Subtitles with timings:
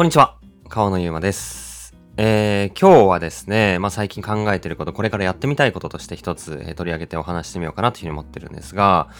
[0.00, 0.38] こんにちは。
[0.70, 1.94] 川野ゆうまです。
[2.16, 9.10] えー、今日はですね、まあ、最近考えてること、これからやってみたいこととして一つ、えー取り上げてお話ししてみようかなというふうに思ってるんですが、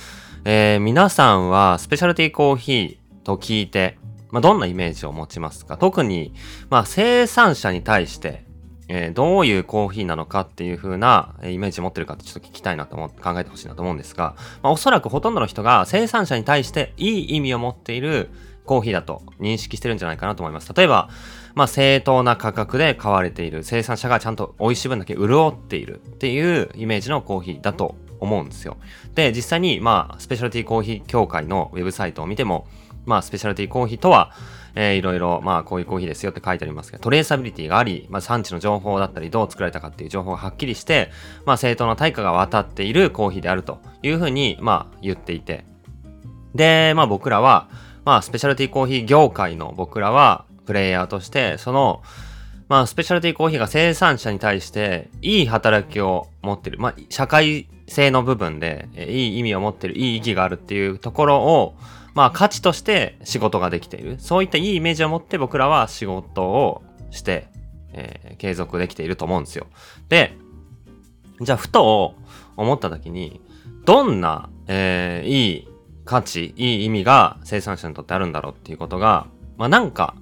[0.46, 3.98] えー皆さんはスペシャルティーコーヒーと聞いて、
[4.30, 5.76] まあ、どんなイメージを持ちますか？
[5.76, 6.32] 特に、
[6.70, 8.46] まあ、生産者に対して、
[8.88, 18.30] えーどういうコーヒーなのかっていう風なえイメージを持ってるかってちょっと聞きたいなと思って考えてほしいなと思うんですが、まあ、おそらくほとんどの人が生産者に対していい意味を持っている
[18.70, 20.72] コーヒーだと認識してるんじゃないかなと思います。
[20.72, 21.10] 例えば、
[21.56, 28.76] まあ、正当な価格で買われている生産者がちゃんと美味しい分だけ潤っているっていうイメージのコーヒーだと思うんですよ。
[29.16, 32.68] で、実際に、まあ、スペシャルティーコーヒー協会のウェブサイトを見ても、
[33.06, 34.30] まあ、スペシャルティーコーヒーとは、
[34.76, 41.10] えーいろいろ、まあ、こういうコーヒーですよって書いてありますけど、トレーサビリティがあり、まあ、産地の情報だったり、どう作られたかっていう情報がはっきりして、
[41.44, 45.64] まあ、正当な対価が渡っているコーヒーであるというふうに、まあ、言っていて。
[46.54, 47.68] で、まあ、僕らは、
[48.04, 52.02] まあ、スペシャルティーコーヒー業界の僕らは、プレイヤーとして、その、
[52.68, 56.78] まあ、スペシャルティーコーヒーが生産者に対して、いい働きを持ってる。
[56.78, 61.74] まあ、社会性の部分で、いい意味を持ってる、いい意義があるっていうところを、
[62.14, 64.16] まあ、価値として仕事ができている。
[64.18, 67.48] そういったいいイメージを持って僕らは仕事をして、
[67.92, 69.66] えー継続できていると思うんですよ。
[70.08, 70.34] で、
[71.40, 72.14] じゃあ、ふと
[72.56, 73.40] 思った時に、
[73.84, 75.68] どんな、えーいい
[76.10, 80.16] 価値、いい意味が生産者にとってあるんだろうっていうことが、まあなんか、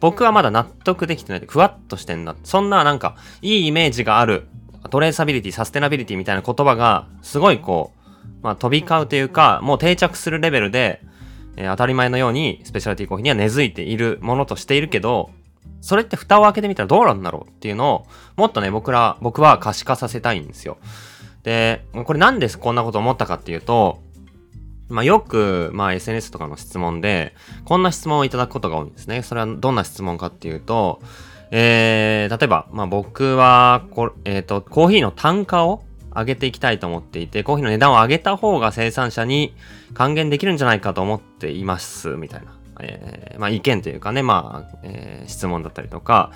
[0.00, 1.42] 僕はまだ納得できてない。
[1.46, 2.34] ふわっとしてんだ。
[2.42, 4.48] そんななんか、いいイメージがある、
[4.88, 7.92] トレーサビリティ、サステナビリティみたいな言葉が、すごいこ
[8.24, 11.02] う、まあ飛び交うというか、もう定着するレベルで、
[11.56, 15.30] えー当たり前のようにスペシャルティコーヒーには根付いているものとしているけど、
[15.82, 20.78] それって蓋を開けてみたらどうなんだろうっていうのを、もっとね、僕ら、僕は可視化させたいんですよ。
[21.42, 24.05] で、これなんでこんなこと思ったかっていうと、
[24.88, 27.34] まあよく、まあ SNS とかの質問で、
[27.64, 29.22] こんな質問をいただくことが多いんですね。
[29.22, 31.00] それはどんな質問かっていうと、
[31.50, 39.54] えー、例えば、まあ僕はこ、えっ、と、コーヒーの単価を上げていきたいと思っていて、コーヒーの値段を上げた方が生産者に
[39.94, 42.56] 還元できるんじゃないかと思っています、みたいな。
[42.80, 46.30] えー、まあ意見というかね、まあ、えー質問だったりとか、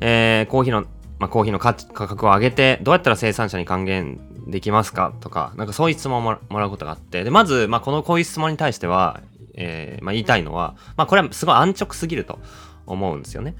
[0.00, 0.86] えー、コーヒーの、
[1.18, 9.20] まあコーヒーの価格を上げて、どうやったら生産者に還元できますかとか、なんかそういう質問をもらうことがあって、で、まず、まあこのこういう質問に対しては、
[9.56, 12.38] えーまあ言いたいのは、まあこれはすごい安直すぎると
[12.86, 13.54] 思うんですよね。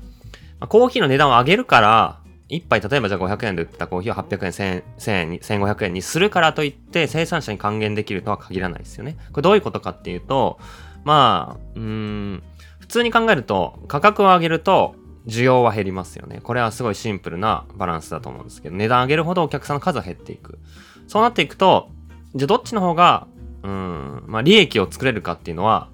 [0.61, 9.17] まあ、コーヒーの値段を上げるから、一杯例えばじゃあ500円で売ったコーヒーを800円、1000円、1000円に、1500円にするからといって生産者に還元できるとは限らないですよね。
[9.33, 10.59] これどういうことかっていうと、
[11.05, 12.43] まあ、うん、
[12.81, 14.95] 普通に考えると価格を上げると
[15.27, 16.41] 需要は減りますよね。
[16.43, 20.59] これはすごいシンプルなバランスだと思うんですけど、値段上げるほどお客さんの数は減っていく。
[21.07, 21.91] そうなっていくと、
[22.35, 23.27] じゃあどっちの方が、
[23.63, 25.89] うん、まあ利益を作れるかっていうのは、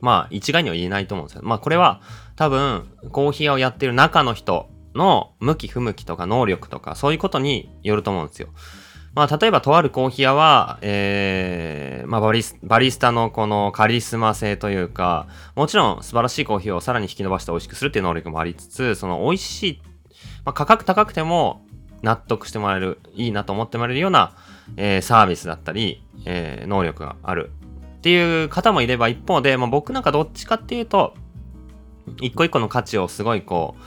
[0.00, 1.42] まあ一概には言えないと思うんですよ。
[1.44, 2.00] まあこれは
[2.36, 8.48] 多分コーヒー屋をやってる中の人の向き不向きとか能力とかそういうことによると思うんですよ。
[9.14, 15.26] まあ例えばとあるコーヒー屋は、えー、まあバリスバリスタのこのカリスマ性というか、
[15.56, 19.82] もちろん素晴らしいコーヒーをさらに引き伸ばして美味しくするっていう能力もありつつ、その美味しい、
[20.44, 21.66] まあ価格高くても
[22.02, 24.36] 納得してもらえる、いいなと思ってもらえるような、
[24.76, 27.50] えーサービスだったり、えー能力がある
[27.98, 31.14] っていう方もいれば一方で、まあ、僕なんかどっちかっていうと、
[32.20, 33.82] 一個一個の価値をすごいこう、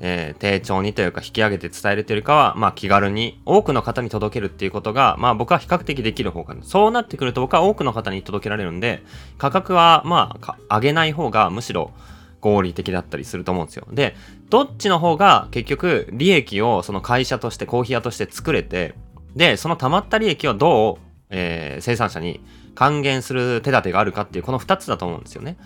[0.00, 6.62] えー丁重にというか引き上げて伝えるというよりかは、まあ気軽に多くの方に届けるっていうことが、まあ僕は比較的できる方かな。
[6.62, 9.02] そうなってくると僕は多くの方に届けられるんで、
[9.38, 11.92] 価格はまあ上げない方がむしろ
[12.40, 13.86] 合理的だったりすると思うんですよ。
[13.90, 14.14] で、
[14.50, 18.94] どっちの方が結局利益をその会社としてコーヒー屋として作れて、
[19.34, 22.40] で、その溜まった利益をどう、えー生産者に
[22.74, 25.56] 還元する手立てがあるかっていうこの2つだと思うんですよね。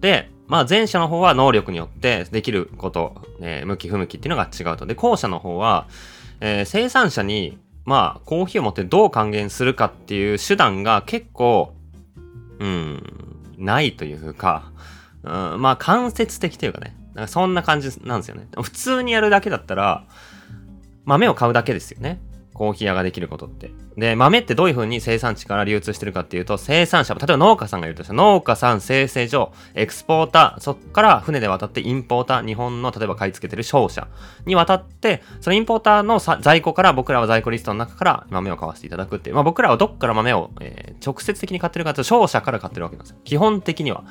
[0.00, 4.84] で、まあ前者の方は能力によってできること、えー向き不向きっていうのが違うと。
[4.84, 5.86] で、後者の方は、
[6.40, 11.72] えー生産者に、まあコーヒーを持ってどう還元するかっていう手段が結構、
[12.58, 13.00] うん、
[13.58, 14.72] ないというか、
[15.22, 18.48] うん、まあ間接的というかね、なんかそんな感じなんですよね。
[18.60, 20.04] 普通にやるだけだったら、
[21.04, 22.20] 豆を買うだけですよね。
[22.60, 23.70] コーヒー屋ができることって。
[23.96, 34.08] で、豆ってどういう風に生産地から流通してるかっていうと、生産者、例えば農家さんがいるとしたら、農家さん、生成所、エクスポーター、そっから船で渡ってインポーター、日本の例えば買い付けてる商社
[34.44, 39.36] に渡って、そのインポーターの在庫から僕らは在庫リストの中から豆を買わせていただくっていう。
[39.36, 43.16] まあ僕らはどっから豆を、えー直接的に買ってるかというと、商社から買ってるわけなんですよ。
[43.24, 44.04] 基本的には。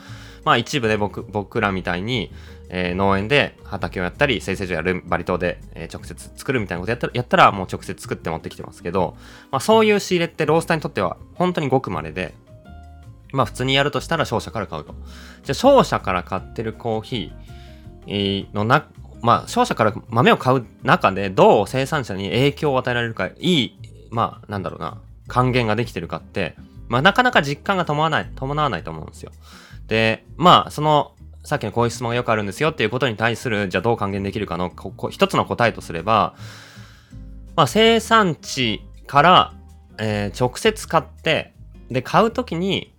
[0.46, 2.32] まあ一部で僕、僕らみたいに、
[2.70, 9.16] えー農園で畑をやったり、生成所やるバリ島で、えー直接作るみたいなことやったら、やったらもう直接作って持ってきてますけど、
[9.52, 12.34] まあそういう仕入れってロースターにとっては本当にごく稀で、
[13.32, 14.94] まあ普通にやるとしたら商社から買うと。
[15.44, 18.88] じゃあ商社から買ってるコーヒー、のな、
[19.22, 26.56] まあ、商社から豆を買う中でどう生産者に影響を与えられるか、いい、まあ、なんだろうな、還元ができてるかって、
[26.88, 29.32] まあ、なかなか実感が伴わない、伴わないと思うんですよ。
[29.90, 36.36] で、まあ、その、さっきのこういう質問がよくあるんですよっていうことに対する、じゃあどう還元できるかの、ここ一つの答えとすれば、
[37.56, 39.54] まあ、生産地から、
[39.98, 41.54] えー、直接買って、
[41.90, 42.94] で、買うときに、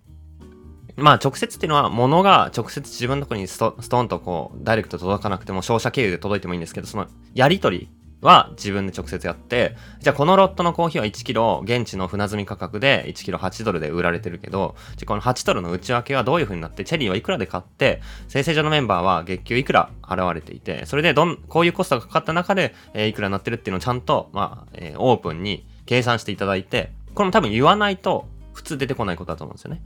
[0.97, 7.89] まあ直接っていうのは物が直接自分のとこにストンとこうダイレクト届かなくても商社経由で届いてもいいんですけどそのやり取り
[8.21, 29.81] は自分で直接やってじゃあこのロットのコーヒーは1キロ現地の船積み価格で1キロ8ドルで売られてるけどじゃあこの8ドルの内訳はどういう風になってチェリーはいくらで買って生成所のメンバーは月給いくら払われていてそれでどんこういうコストがかかった中で、えー、いくらになってるっていうのをちゃんとまあ、えー、オープンに計算していただいてこれも多分言わないと普通出てこないことだと思うんですよね。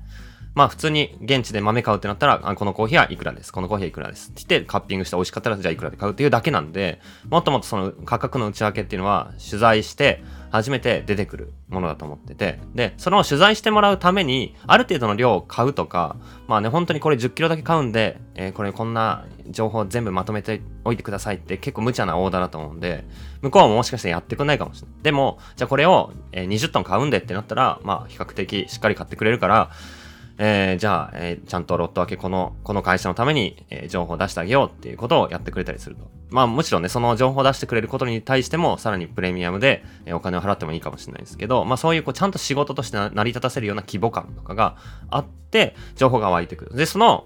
[0.55, 3.51] まあ普通に現地で豆買うってなったら、あこのコーヒーはいくらです。
[3.51, 4.31] このコーヒーはいくらです。
[4.31, 16.15] って言ってカッピングして美味しかったらじゃあいくらで買うっていうだけなんで、もっともっとその価格の内訳っていうのは取材して初めて出てくるものだと思ってて、で、その取材してもらうために、ある程度の量を買うとか、
[16.47, 23.03] まあね、本当にこれ10キロだけ買うんで、えー、これこんな情報全部まとめておいてくださいって結構無茶なオーダーだと思うんで、
[23.41, 25.03] 向こうももしかしてやってくんないかもしれない。
[25.03, 29.71] でも、じゃあこれを20トン買うんでってなったら、まあ比較的しっかり買ってくれるから、
[30.37, 36.09] えー、じゃあ、えー、ちゃんとロット分けこの、この会社のために、えー、情報を出してあげようっていうことをやってくれたりすると。
[36.29, 44.75] まあもちろんね、その情報を出してくれることに対しても、さらにプレミアムで、え、お金を払ってもいいかもしれないですけど、まあそういうこうちゃんと仕事として成り立たせるような規模感とかが
[45.09, 46.75] あって、情報が湧いてくる。
[46.75, 47.25] で、その、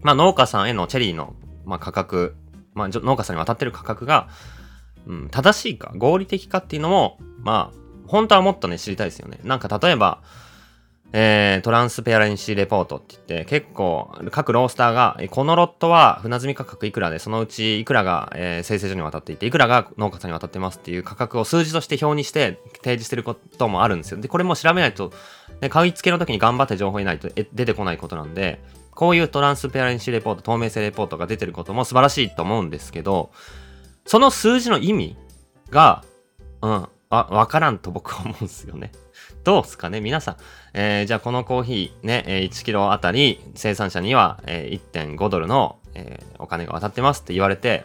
[0.00, 1.34] まあ農家さんへのチェリーの、
[1.64, 2.34] まあ、価格、
[2.74, 4.28] まあ農家さんに渡ってる価格が、
[5.06, 9.38] うん、正しいか、合理的かっていうのも、まあ、本当はもっとね、知りたいですよね。
[9.42, 10.22] なんか例えば、
[11.14, 24.20] えー、トランスペアレンシーレポートって言って、結構、各ロースターが、このロットは船積み価格いくらで、そのうちいくらが、えー、生成所に渡っていて、いくらが農家さんに渡ってますっていう価格を数字として表にして提示してることもあるんですよ。
[24.20, 25.12] で、これも調べないと、
[25.60, 28.60] ね、買い付けの時に頑張って情報を得ないと出てこないことなんで、
[28.94, 33.32] こういうトランスペアレンシーレポート、透明性レポートが出てることも素晴らしいと思うんですけど、
[34.06, 35.16] その数字の意味
[35.70, 36.04] が、
[36.62, 38.90] うん、あ、わからんと僕は思うんですよね。
[39.44, 40.36] どうすかね皆さん。
[40.72, 47.84] えー、じゃあこのコーヒーね、1キロあたり生産者には、え、1.5ドルの、えー、お金が渡ってますって言われて、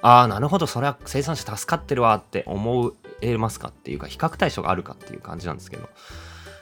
[0.00, 5.88] ああ、なるほど、それは生産者助かってるわって思えますかっていうか、比較対象があるかっていう感じなんですけど。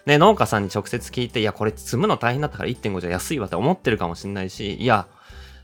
[0.05, 5.07] ね、農家さんに直接聞いて、いや、これ積むの大変だったから1.5じゃ安いわって思ってるかもしんないし、いや、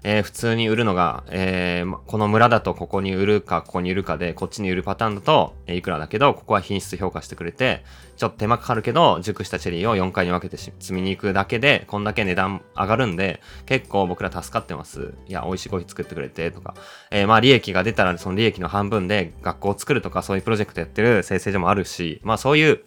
[0.04, 7.84] えー、普通に売るのが、えー、この村だとここに売るか、ここに売るかで、こっちに売るパターンだと、え、いくらだけど、ここは品質評価してくれて、
[8.16, 15.14] ちょっと手間かかるけど、熟したチェリーを4回に分けて積みに行くだけで、こんだけ値段上がるんで、結構僕ら助かってます。
[15.26, 16.74] いや、美味しいコーヒー作ってくれて、とか。
[17.10, 22.80] えまあ、利益が出たら、その利益の半分で学校を作るとか、そういうプロジェクトやってる生成所もあるし、まあ、そういう、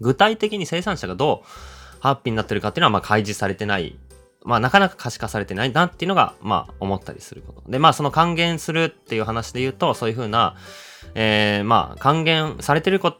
[0.00, 1.48] 具体的に生産者がどう、
[2.00, 3.96] ハッピーになってるかっていうのは、まあ、開示されてない
[4.44, 7.62] まあなかなか可視化されてないなっていうのが、まあ思ったりすること。
[7.70, 10.56] で、まあその還元するっていう話で言うと、そういうふうな、
[11.14, 13.12] えー、まあ還元されてるこ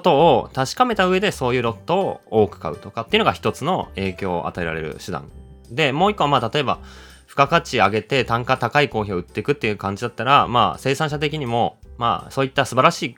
[0.00, 5.30] とを確かめた上でそういうロットを多く買うとかっていうのが一つの影響を与えられる手段。
[5.70, 6.78] で、もう一個はまあ例えば、
[7.26, 13.16] 付加価値上げて単価高いコーヒーを売っていくっていう感じだったら、まあ生産者的にも、まあそういった素晴らしい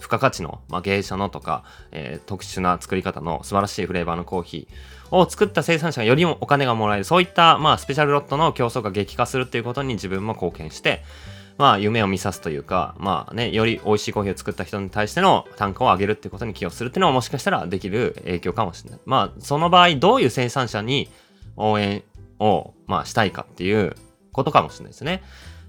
[0.00, 11.02] 付加価値の、まあ、芸者のとか、えー、特殊な作り方の素晴らしいフレーバーのコーヒーを作った生産者がよりもお金がもらえる、そういった、まあ、スペシャルロットの競争が激化するっていうことに自分も貢献して、
[11.58, 19.00] まあ、夢を見さすというか、まあね、より美味しいコーヒーを作った人に対しての単価を上げるっていうことに寄与するっていうのはもしかしたらできる影響かもしれない。
[19.04, 21.10] まあ、その場合、どういう生産者に
[21.56, 22.02] 応援
[22.38, 23.94] を、まあ、したいかっていう
[24.32, 25.22] ことかもしれないですね。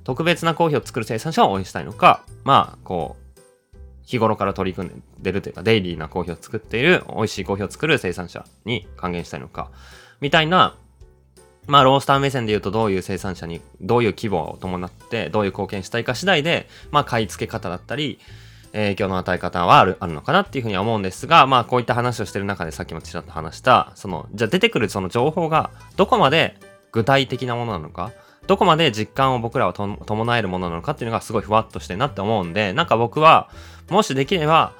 [0.05, 3.20] 特別なコーヒーを作る生産者を応援したいのか、まあ、こう、
[4.05, 9.71] 日頃から取り組んでるというか、デイリーなコーヒーを作っている、美味しいコーヒーを作る生産者に還元したいのか、
[10.19, 10.75] みたいな、
[11.67, 18.19] まあ、ロースター目線で言うとどういう生産者に、どういう規模を伴って、どういう貢献したいか次第で、まあ、買い付け方だったり、
[18.73, 26.57] 影響の与え方はあるあるのかなっていうふうには思うんですが、まあ、こういった話をしてる中でさっきもちらっと話した、その、じゃあ出てくるその情報が、どこまで
[26.91, 28.11] 具体的なものなのか、
[28.47, 33.49] どこまで実感を僕らは伴えるものなのかっていうのがすごいふわっとしてなって思うんで、なんか僕は、
[33.89, 34.73] もしできれば、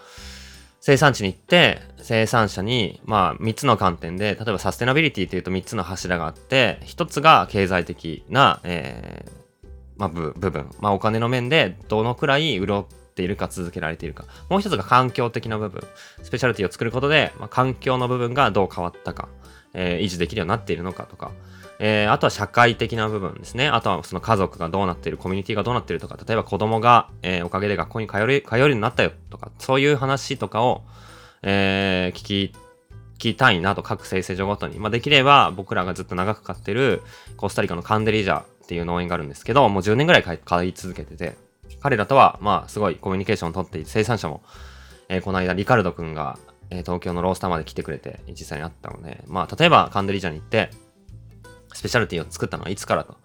[0.81, 10.71] 生産地に行って、生産者に、まあ、3つの観点で、例えばサステナビリティというと3つの柱があって、1つが経済的な、えー、まあ、部分。
[10.79, 14.25] まあ、お金の面で、どのくらい潤っているか続けられているか。
[14.49, 15.83] もう1つが環境的な部分。
[16.23, 19.29] スペシャルティを作ることで、まあ、環境の部分がどう変わったか、
[19.75, 21.31] えー、維持できるようになっているのかとか。
[21.83, 23.67] えー、あとは社会的な部分ですね。
[23.67, 30.83] あとはその家族がどうなっている、コミュニティがどうなってるとか、例えば子供が、えー、おかげで学校に通え通るようになったよとか、そういう話とかを、
[31.41, 32.53] えー、聞き、
[33.15, 34.77] 聞きたいなと各生成所ごとに。
[34.77, 37.01] まあ、できれば僕らがずっと長く飼ってる
[37.35, 41.35] コスタリカのカンデリージャっていう農園があるんですけど、もう10年ぐらい飼い続けてて、
[41.81, 44.43] 彼らとは、まあ、すごいコミュニケーションをとっていて、生産者も、
[45.09, 46.37] えー、この間、リカルド君が、
[46.69, 50.69] え、東京のロースターまで来てくれて、実際に会ったので、まあ、例えばカンデリージャに行って、
[51.73, 53.17] スペシャルティを作ったのはいつからと。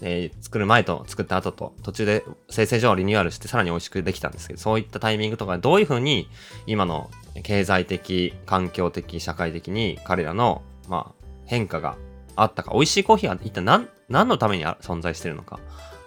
[0.00, 6.28] えー、作る前と作った後と、途中で生成所をリニューアルしてさらに美味しくできたんですけど、そういったタイミングとかどういうふうに
[6.66, 7.10] 今の
[7.42, 11.96] 経済的、環境的、社会的に彼らの、まあ、変化が
[12.36, 15.60] あったか、美味しいコーヒーは一体何、何のために存在してるのか、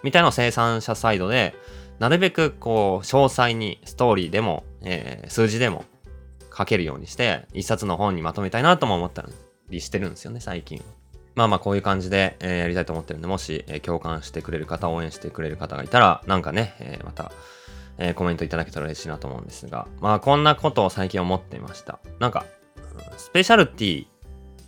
[0.04, 1.56] みたいなのを生産者サイドで、
[2.00, 5.86] なるべくこう、詳細にストーリーでも、えー、数字でも
[6.56, 9.26] 書けるようにして、一冊の本にまとめたいなとも思った
[9.70, 10.84] りしてるんですよね、最近。
[11.38, 17.32] まあまあこういう感じで、えー、やりたいと思ってるんで、もし、えー、共感してくれる方、応援してくれる方がいたら、なんかね、えー、また、
[18.00, 22.00] えコメントいただけたら嬉しいなと思うんですが、まあこんなことを最近思っていました。
[22.20, 22.46] なんか、
[23.18, 24.08] スペシャルティ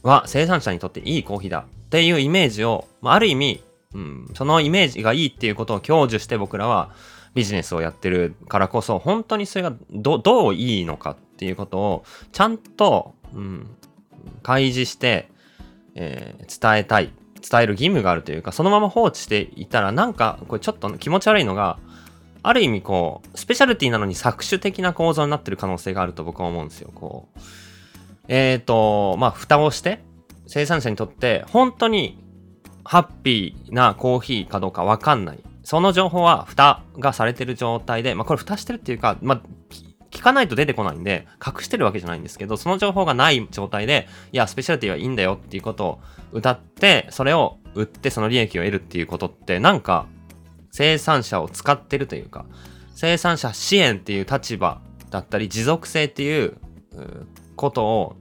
[0.04, 3.64] は生産者にとっていいコーヒーだっていうイメージを、まあ、ある意味、
[3.96, 6.94] うん、そのイメージがいいっていうことを享受して僕らは
[7.34, 13.76] ビジネスをやってるからこそ、本当にそれがどどういいのかっていうことをちゃんと、うん、
[14.44, 15.30] 開示して、
[16.02, 17.12] えー、伝えたい、
[17.48, 21.78] 伝える義務があるというか、そのまま放置していたら、なんか、これちょっと気持ち悪いのが、
[22.42, 26.92] ある意味こう、スペシャルティなのに搾取的な構造になってる可能性があると僕は思うんですよ。
[26.96, 27.40] こう。
[28.30, 30.00] えっ、ー、と、まあ、蓋をして、
[30.48, 32.18] 生産者にとって本当に
[32.84, 35.40] ハッピーなコーヒーかどうかわかんない。
[35.64, 39.42] その情報は蓋がされてる状態で、まあ、これ蓋してるっていうか、まあ、
[40.20, 46.00] 聞かないと出てこないんで、隠してるわけじゃないんですけど、その情報がない状態で、いや、スペシャルティはいいんだよっていうことを
[46.34, 50.08] 歌って、それを売ってその利益を得るっていうことって、なんか、
[50.72, 52.46] 生産者を使ってるというか、
[52.96, 56.58] 生産者支援っていう立場だったり、持続性っていう
[57.56, 58.18] ことを、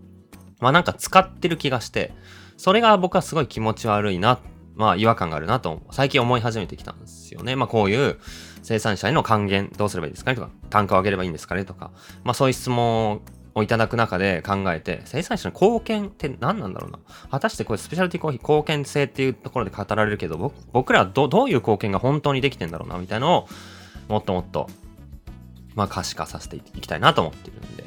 [0.61, 2.15] まあなんか使ってる気がして、
[2.57, 4.39] それが僕はすごい気持ち悪いなっ、
[4.79, 7.57] まあ違和感があるなと、最近思い始めてきたんですよね。
[7.57, 8.19] まあこういう、
[8.63, 11.91] 生産者への還元どうすればいいですかねとか、単価を上げればいいんですかねとか、
[12.23, 13.21] まあそういう質問
[13.55, 17.01] をいただく中で考えて、生産者の貢献って何なんだろうな。
[17.29, 23.49] 果たしてこれスペシャルティコーヒー貢献性っていうところで語られるけど、僕らはどどういう貢献が本当にできてんだろうな、みたいなのを、
[24.07, 24.69] もっともっと、
[25.75, 27.85] まあ可視化させていきたいなと思ってるんで、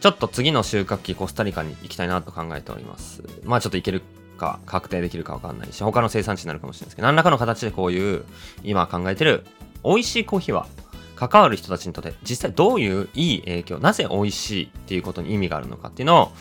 [0.00, 3.22] ちょっと次の収穫期コスタリカに行きたいなと考えております。
[3.44, 4.02] まあちょっと行ける
[4.42, 8.24] か確定できるか分かんないし、他の生産地になるかもしれないですけど、何らかの形でこういう
[8.64, 9.44] 今考えてる
[9.84, 10.66] 美味しいコーヒーは
[11.14, 16.32] 関わる人たちにとって実際どういういい影響なぜ美味しいっていうことに意味があるのかっていうのを、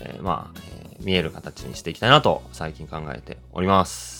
[0.00, 4.17] えー、まあ、えー、見える形にしていきたいなと最近考えております。